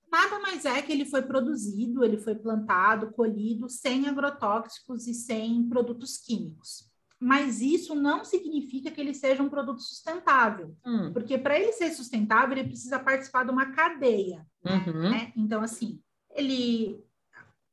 [0.10, 5.67] Nada mais é que ele foi produzido, ele foi plantado, colhido sem agrotóxicos e sem
[5.67, 11.12] produtos químicos mas isso não significa que ele seja um produto sustentável, hum.
[11.13, 14.45] porque para ele ser sustentável, ele precisa participar de uma cadeia.
[14.63, 15.10] Uhum.
[15.10, 15.34] Né?
[15.36, 16.01] Então, assim,
[16.32, 17.04] ele.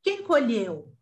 [0.03, 0.93] Quem colheu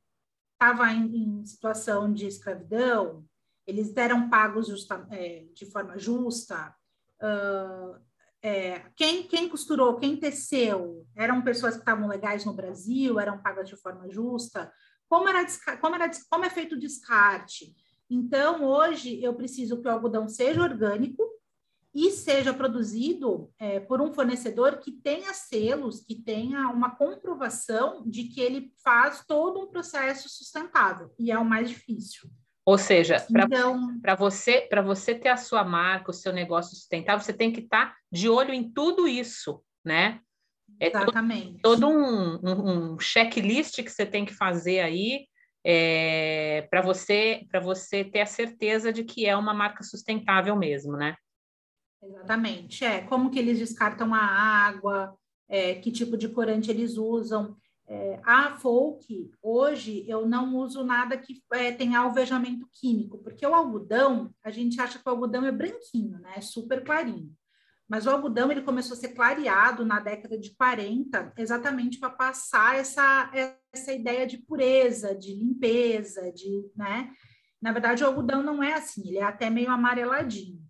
[0.53, 3.25] estava em, em, situação de escravidão,
[3.67, 6.75] eles eram pagos justa, é, de forma justa.
[7.23, 7.99] Uh,
[8.43, 13.69] é, quem, quem costurou, quem teceu, eram pessoas que estavam legais no Brasil, eram pagas
[13.69, 14.71] de forma justa.
[15.09, 15.47] Como, era,
[15.81, 17.75] como, era, como é feito o descarte?
[18.11, 21.23] Então, hoje, eu preciso que o algodão seja orgânico
[21.95, 28.25] e seja produzido é, por um fornecedor que tenha selos, que tenha uma comprovação de
[28.25, 32.29] que ele faz todo um processo sustentável, e é o mais difícil.
[32.65, 37.33] Ou seja, para então, você, você ter a sua marca, o seu negócio sustentável, você
[37.33, 40.21] tem que estar tá de olho em tudo isso, né?
[40.79, 41.61] É Exatamente.
[41.63, 45.27] todo, todo um, um, um checklist que você tem que fazer aí
[45.65, 50.97] é, para você para você ter a certeza de que é uma marca sustentável mesmo,
[50.97, 51.15] né?
[52.03, 52.85] Exatamente.
[52.85, 55.15] É como que eles descartam a água,
[55.49, 57.57] é, que tipo de corante eles usam.
[57.87, 63.53] É, a folk, hoje, eu não uso nada que é, tenha alvejamento químico, porque o
[63.53, 66.35] algodão, a gente acha que o algodão é branquinho, né?
[66.37, 67.35] É super clarinho.
[67.89, 72.77] Mas o algodão, ele começou a ser clareado na década de 40, exatamente para passar
[72.77, 73.29] essa,
[73.73, 77.13] essa ideia de pureza, de limpeza, de, né?
[77.61, 80.61] Na verdade, o algodão não é assim, ele é até meio amareladinho.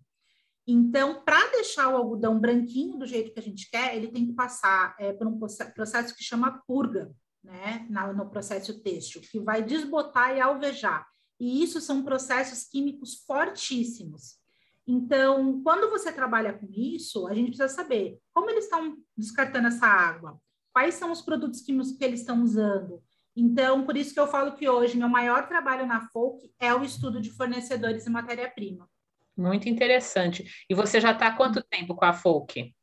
[0.67, 4.33] Então, para deixar o algodão branquinho do jeito que a gente quer, ele tem que
[4.33, 7.11] passar é, por um processo que chama purga,
[7.43, 11.07] né, no processo têxtil, que vai desbotar e alvejar.
[11.39, 14.39] E isso são processos químicos fortíssimos.
[14.85, 19.87] Então, quando você trabalha com isso, a gente precisa saber como eles estão descartando essa
[19.87, 20.39] água,
[20.73, 23.01] quais são os produtos químicos que eles estão usando.
[23.35, 26.83] Então, por isso que eu falo que hoje meu maior trabalho na Folk é o
[26.83, 28.89] estudo de fornecedores e matéria-prima.
[29.37, 30.65] Muito interessante.
[30.69, 32.75] E você já está há quanto tempo com a Folk?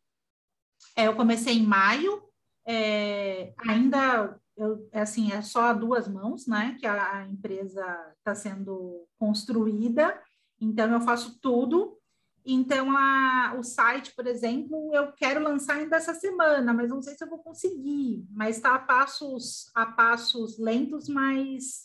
[0.96, 2.22] É, eu comecei em maio,
[2.66, 6.76] é, ainda eu, é assim, é só a duas mãos, né?
[6.80, 7.84] Que a, a empresa
[8.18, 10.20] está sendo construída,
[10.60, 11.97] então eu faço tudo.
[12.44, 17.14] Então, a, o site, por exemplo, eu quero lançar ainda essa semana, mas não sei
[17.14, 18.24] se eu vou conseguir.
[18.30, 21.82] Mas está a passos, a passos lentos, mas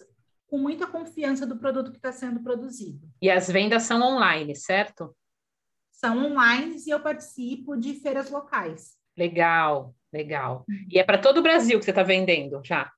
[0.47, 3.09] com muita confiança do produto que está sendo produzido.
[3.21, 5.15] E as vendas são online, certo?
[5.91, 8.95] São online e eu participo de feiras locais.
[9.17, 10.63] Legal, legal.
[10.69, 10.87] Uhum.
[10.89, 12.91] E é para todo o Brasil que você está vendendo já?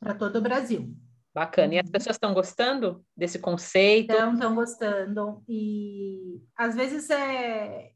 [0.00, 0.94] Para todo o Brasil.
[1.34, 1.74] Bacana.
[1.74, 1.92] E as uhum.
[1.92, 4.12] pessoas estão gostando desse conceito?
[4.12, 5.42] Estão, estão gostando.
[5.48, 7.92] E às vezes é,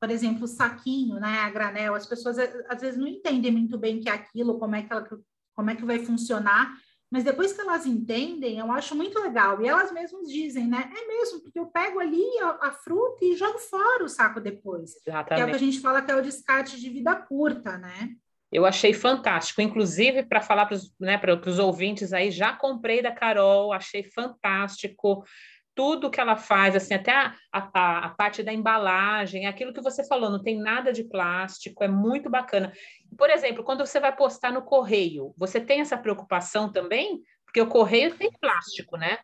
[0.00, 4.00] por exemplo, o saquinho, né, a granel, as pessoas às vezes não entendem muito bem
[4.00, 5.06] que é aquilo, como é que, ela,
[5.54, 6.72] como é que vai funcionar.
[7.10, 9.62] Mas depois que elas entendem, eu acho muito legal.
[9.62, 10.90] E elas mesmas dizem, né?
[10.94, 14.94] É mesmo, porque eu pego ali a, a fruta e jogo fora o saco depois.
[15.06, 15.26] Exatamente.
[15.26, 18.10] Que é o que a gente fala que é o descarte de vida curta, né?
[18.50, 19.60] Eu achei fantástico.
[19.60, 21.20] Inclusive, para falar para os né,
[21.62, 25.24] ouvintes aí, já comprei da Carol, achei fantástico
[25.78, 30.04] tudo que ela faz, assim, até a, a, a, parte da embalagem, aquilo que você
[30.08, 32.72] falou, não tem nada de plástico, é muito bacana.
[33.16, 37.22] Por exemplo, quando você vai postar no correio, você tem essa preocupação também?
[37.44, 39.18] Porque o correio tem plástico, né?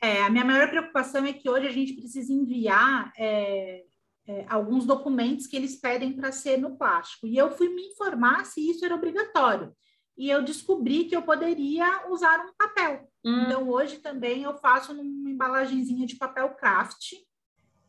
[0.00, 3.82] É, a minha maior preocupação é que hoje a gente precisa enviar é,
[4.26, 7.26] é, alguns documentos que eles pedem para ser no plástico.
[7.26, 9.74] E eu fui me informar se isso era obrigatório
[10.20, 13.08] e eu descobri que eu poderia usar um papel.
[13.24, 13.44] Hum.
[13.44, 17.14] Então, hoje também eu faço numa embalagenzinha de papel craft,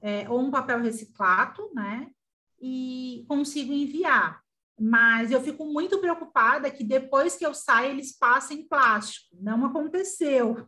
[0.02, 2.10] é, ou um papel reciclado, né?
[2.58, 4.42] E consigo enviar.
[4.80, 9.36] Mas eu fico muito preocupada que depois que eu saio, eles passem plástico.
[9.38, 10.66] Não aconteceu.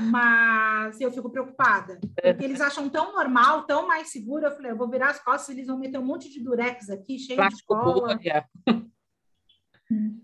[0.00, 1.98] Mas eu fico preocupada.
[2.00, 4.46] Porque eles acham tão normal, tão mais seguro.
[4.46, 7.18] Eu falei, eu vou virar as costas, eles vão meter um monte de durex aqui,
[7.18, 8.20] cheio plástico de cola.
[9.90, 10.20] Hum.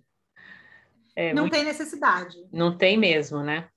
[1.16, 1.54] É, não muito...
[1.54, 2.36] tem necessidade.
[2.52, 3.68] Não tem mesmo, né?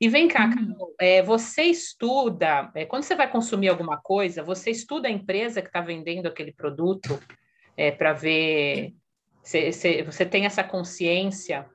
[0.00, 0.72] E vem cá, uhum.
[0.72, 5.62] Carol, é, você estuda, é, quando você vai consumir alguma coisa, você estuda a empresa
[5.62, 7.18] que está vendendo aquele produto
[7.76, 8.94] é, para ver
[9.42, 11.68] se, se, você tem essa consciência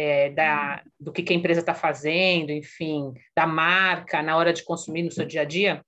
[0.00, 4.62] é, da, do que, que a empresa está fazendo, enfim, da marca na hora de
[4.62, 5.84] consumir no seu dia a dia?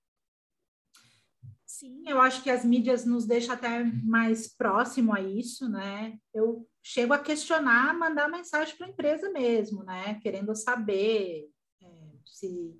[1.64, 6.18] Sim, eu acho que as mídias nos deixam até mais próximo a isso, né?
[6.34, 10.18] Eu chego a questionar, mandar mensagem para a empresa mesmo, né?
[10.20, 11.48] Querendo saber
[11.80, 11.86] é,
[12.26, 12.76] se,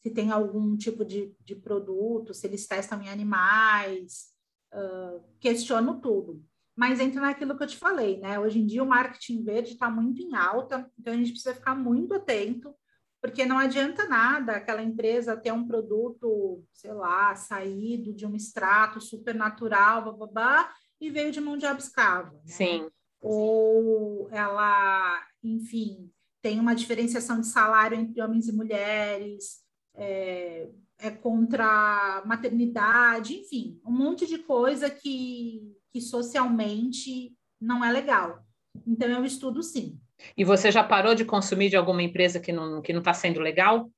[0.00, 4.32] se tem algum tipo de, de produto, se eles testam em animais,
[4.74, 6.44] uh, questiono tudo.
[6.76, 8.38] Mas entra naquilo que eu te falei, né?
[8.38, 11.74] Hoje em dia o marketing verde está muito em alta, então a gente precisa ficar
[11.74, 12.74] muito atento,
[13.20, 19.00] porque não adianta nada aquela empresa ter um produto, sei lá, saído de um extrato
[19.00, 22.32] super natural, babá, e veio de mão de obra escrava.
[22.32, 22.40] Né?
[22.46, 22.90] Sim
[23.22, 26.10] ou ela, enfim,
[26.42, 29.62] tem uma diferenciação de salário entre homens e mulheres,
[29.94, 37.92] é, é contra a maternidade, enfim, um monte de coisa que, que socialmente não é
[37.92, 38.44] legal.
[38.86, 40.00] Então, eu estudo sim.
[40.36, 43.40] E você já parou de consumir de alguma empresa que não que não está sendo
[43.40, 43.90] legal?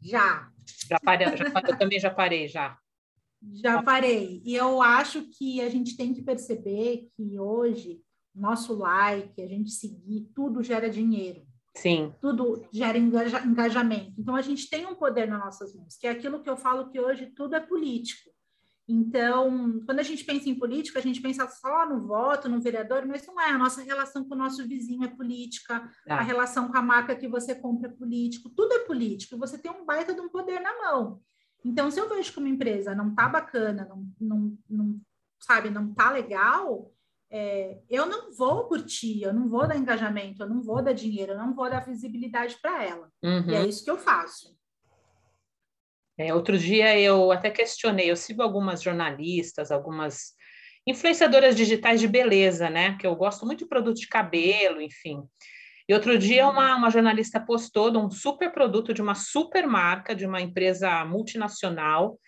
[0.00, 0.50] Já.
[0.88, 2.78] Já parei, já, eu também já parei já.
[3.52, 4.40] Já parei.
[4.44, 8.00] E eu acho que a gente tem que perceber que hoje
[8.34, 11.44] nosso like, a gente seguir, tudo gera dinheiro.
[11.74, 12.14] Sim.
[12.20, 14.14] Tudo gera engaja, engajamento.
[14.18, 16.88] Então a gente tem um poder nas nossas mãos, que é aquilo que eu falo
[16.90, 18.30] que hoje tudo é político.
[18.90, 23.06] Então, quando a gente pensa em política, a gente pensa só no voto, no vereador,
[23.06, 23.50] mas não é.
[23.50, 26.16] A nossa relação com o nosso vizinho é política, ah.
[26.16, 29.38] a relação com a marca que você compra é político, tudo é político.
[29.38, 31.20] Você tem um baita de um poder na mão.
[31.64, 35.00] Então, se eu vejo que uma empresa não tá bacana, não, não, não
[35.38, 36.90] sabe, não tá legal,
[37.30, 41.32] é, eu não vou curtir, eu não vou dar engajamento, eu não vou dar dinheiro,
[41.32, 43.08] eu não vou dar visibilidade para ela.
[43.22, 43.50] Uhum.
[43.50, 44.58] E é isso que eu faço.
[46.20, 50.34] É, outro dia eu até questionei, eu sigo algumas jornalistas, algumas
[50.86, 52.94] influenciadoras digitais de beleza, né?
[52.98, 55.22] Que eu gosto muito de produto de cabelo, enfim.
[55.88, 60.14] E outro dia uma, uma jornalista postou de um super produto de uma super marca,
[60.14, 62.20] de uma empresa multinacional,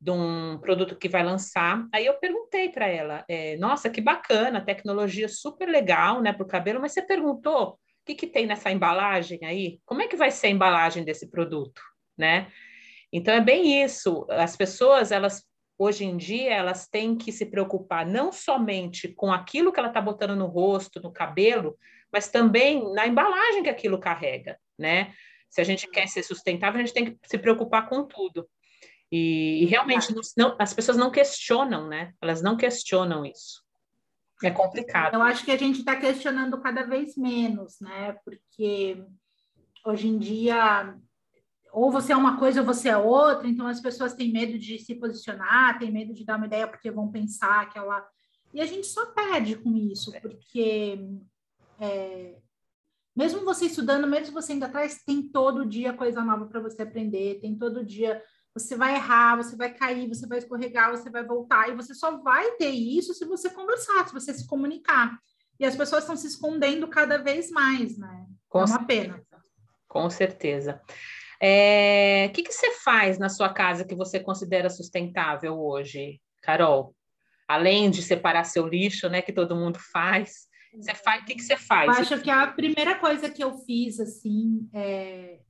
[0.00, 1.86] de um produto que vai lançar.
[1.94, 6.48] Aí eu perguntei para ela, é, nossa, que bacana, tecnologia super legal, né, para o
[6.48, 9.78] cabelo, mas você perguntou o que, que tem nessa embalagem aí?
[9.84, 11.80] Como é que vai ser a embalagem desse produto,
[12.18, 12.48] né?
[13.12, 14.26] Então é bem isso.
[14.30, 15.44] As pessoas, elas
[15.78, 20.00] hoje em dia, elas têm que se preocupar não somente com aquilo que ela está
[20.00, 21.76] botando no rosto, no cabelo,
[22.12, 25.12] mas também na embalagem que aquilo carrega, né?
[25.50, 28.48] Se a gente quer ser sustentável, a gente tem que se preocupar com tudo.
[29.10, 32.12] E, e realmente não, as pessoas não questionam, né?
[32.20, 33.62] Elas não questionam isso.
[34.42, 35.14] É complicado.
[35.14, 38.16] Eu acho que a gente está questionando cada vez menos, né?
[38.24, 39.02] Porque
[39.84, 40.94] hoje em dia
[41.76, 44.78] ou você é uma coisa ou você é outra, então as pessoas têm medo de
[44.78, 48.02] se posicionar, têm medo de dar uma ideia porque vão pensar que ela.
[48.54, 50.98] E a gente só perde com isso, porque
[51.78, 52.36] é,
[53.14, 57.40] mesmo você estudando, mesmo você indo atrás, tem todo dia coisa nova para você aprender,
[57.42, 58.22] tem todo dia
[58.54, 62.16] você vai errar, você vai cair, você vai escorregar, você vai voltar, e você só
[62.22, 65.18] vai ter isso se você conversar, se você se comunicar.
[65.60, 68.26] E as pessoas estão se escondendo cada vez mais, né?
[68.48, 69.22] Com é uma pena.
[69.86, 70.80] Com certeza.
[71.36, 76.94] O é, que, que você faz na sua casa que você considera sustentável hoje, Carol?
[77.46, 81.42] Além de separar seu lixo, né, que todo mundo faz, você faz, o que, que
[81.42, 81.86] você faz?
[81.86, 85.40] Eu acho que a primeira coisa que eu fiz, assim, é...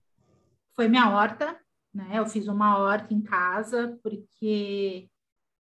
[0.75, 1.59] foi minha horta,
[1.93, 2.11] né?
[2.15, 5.09] Eu fiz uma horta em casa, porque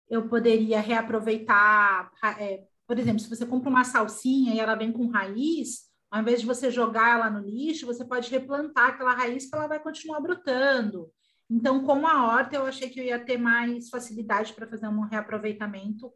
[0.09, 5.07] eu poderia reaproveitar, é, por exemplo, se você compra uma salsinha e ela vem com
[5.07, 9.55] raiz, ao invés de você jogar ela no lixo, você pode replantar aquela raiz que
[9.55, 11.11] ela vai continuar brotando.
[11.49, 15.01] Então, com a horta, eu achei que eu ia ter mais facilidade para fazer um
[15.01, 16.11] reaproveitamento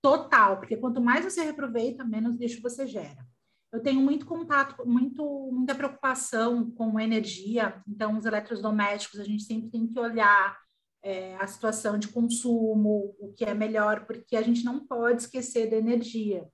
[0.00, 3.26] total, porque quanto mais você reaproveita, menos lixo você gera.
[3.72, 5.22] Eu tenho muito contato, muito,
[5.52, 10.58] muita preocupação com energia, então os eletrodomésticos a gente sempre tem que olhar
[11.02, 15.70] é, a situação de consumo, o que é melhor, porque a gente não pode esquecer
[15.70, 16.48] da energia.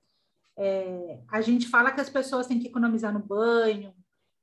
[0.57, 3.93] É, a gente fala que as pessoas têm que economizar no banho,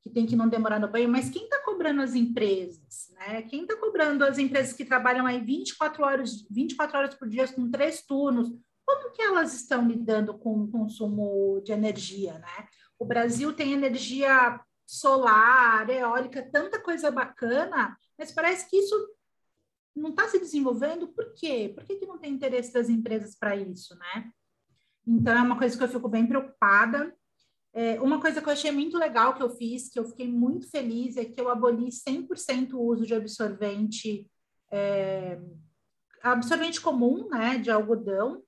[0.03, 3.11] que tem que não demorar no banho, mas quem está cobrando as empresas?
[3.15, 3.43] Né?
[3.43, 7.71] Quem está cobrando as empresas que trabalham aí 24 horas, 24 horas por dia com
[7.71, 8.49] três turnos?
[8.87, 12.39] Como que elas estão lidando com o consumo de energia?
[12.39, 12.69] Né?
[12.99, 18.95] O Brasil tem energia solar, eólica, tanta coisa bacana, mas parece que isso
[19.97, 21.09] não está se desenvolvendo.
[21.09, 21.73] Por quê?
[21.75, 24.31] Por que, que não tem interesse das empresas para isso, né?
[25.07, 27.15] Então, é uma coisa que eu fico bem preocupada.
[27.73, 30.71] É, uma coisa que eu achei muito legal que eu fiz, que eu fiquei muito
[30.71, 34.31] feliz, é que eu aboli 100% o uso de absorvente,
[34.71, 35.41] é,
[36.23, 38.43] absorvente comum, né, de algodão.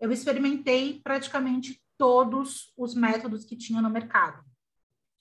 [0.00, 4.44] Eu experimentei praticamente todos os métodos que tinha no mercado.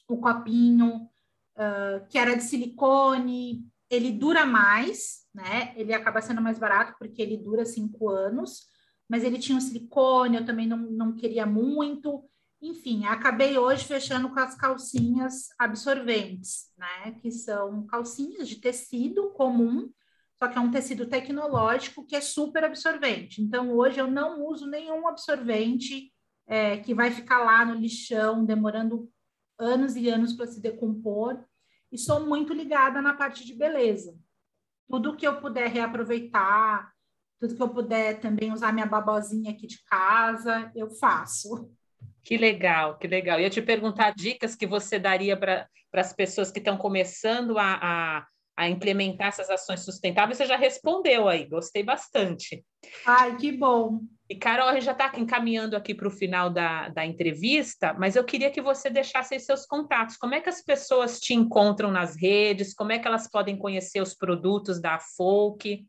[0.07, 1.09] O copinho,
[1.55, 5.73] uh, que era de silicone, ele dura mais, né?
[5.77, 8.72] Ele acaba sendo mais barato porque ele dura cinco anos
[9.09, 12.23] mas ele tinha um silicone, eu também não, não queria muito.
[12.61, 17.11] Enfim, acabei hoje fechando com as calcinhas absorventes, né?
[17.21, 19.91] Que são calcinhas de tecido comum,
[20.39, 23.41] só que é um tecido tecnológico que é super absorvente.
[23.41, 26.11] Então, hoje eu não uso nenhum absorvente
[26.47, 29.09] é, que vai ficar lá no lixão, demorando
[29.59, 31.43] anos e anos para se decompor.
[31.91, 34.17] E sou muito ligada na parte de beleza.
[34.89, 36.92] Tudo que eu puder reaproveitar,
[37.43, 41.69] tudo que eu puder também usar minha babozinha aqui de casa, eu faço.
[42.23, 43.37] Que legal, que legal.
[43.37, 47.79] Eu ia te perguntar dicas que você daria para as pessoas que estão começando a,
[47.81, 50.37] a, a, implementar essas ações sustentáveis.
[50.37, 52.63] Você já respondeu aí, gostei bastante.
[53.05, 53.99] Ai, que bom.
[54.29, 58.15] E, Carol, a gente já está encaminhando aqui para o final da, da entrevista, mas
[58.15, 60.15] eu queria que você deixasse seus contatos.
[60.15, 62.73] Como é que as pessoas te encontram nas redes?
[62.73, 65.85] Como é que elas podem conhecer os produtos da Folk?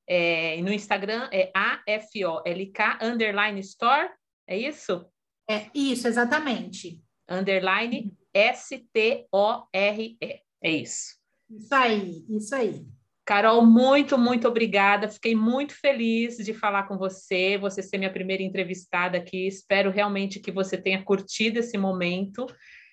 [0.07, 4.20] É, no Instagram é A-F-O-L-K, underline store.
[4.51, 5.05] É isso?
[5.49, 7.01] É isso, exatamente.
[7.29, 10.17] Underline S-T-O-R-E.
[10.61, 11.15] É isso.
[11.49, 12.85] Isso aí, isso aí.
[13.25, 15.07] Carol, muito, muito obrigada.
[15.07, 19.47] Fiquei muito feliz de falar com você, você ser minha primeira entrevistada aqui.
[19.47, 22.45] Espero realmente que você tenha curtido esse momento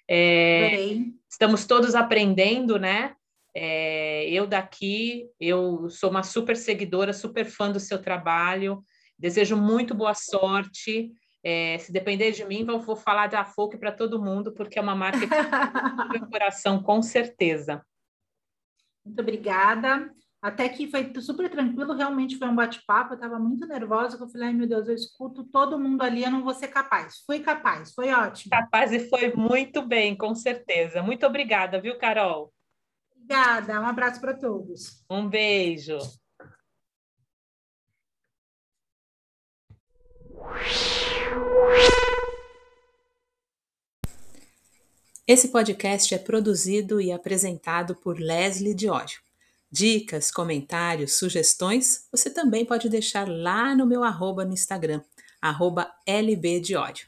[0.09, 0.95] É,
[1.29, 3.15] estamos todos aprendendo, né?
[3.53, 8.81] É, eu daqui, eu sou uma super seguidora, super fã do seu trabalho.
[9.19, 11.11] Desejo muito boa sorte.
[11.45, 14.95] É, se depender de mim, vou, falar da Folk para todo mundo, porque é uma
[14.95, 15.26] marca que
[16.18, 17.84] meu coração, com certeza.
[19.05, 20.12] Muito obrigada.
[20.41, 23.12] Até que foi super tranquilo, realmente foi um bate-papo.
[23.12, 26.30] Eu estava muito nervosa, eu falei, ai meu Deus, eu escuto todo mundo ali, eu
[26.30, 27.24] não vou ser capaz.
[27.26, 28.51] Fui capaz, foi ótimo.
[28.51, 31.03] Capaz e foi muito bem, com certeza.
[31.03, 32.53] Muito obrigada, viu, Carol?
[33.16, 35.05] Obrigada, um abraço para todos.
[35.11, 35.99] Um beijo.
[45.26, 49.20] Esse podcast é produzido e apresentado por Leslie Diório.
[49.70, 55.03] Dicas, comentários, sugestões, você também pode deixar lá no meu arroba no Instagram,
[55.43, 57.07] arroba lbdiório.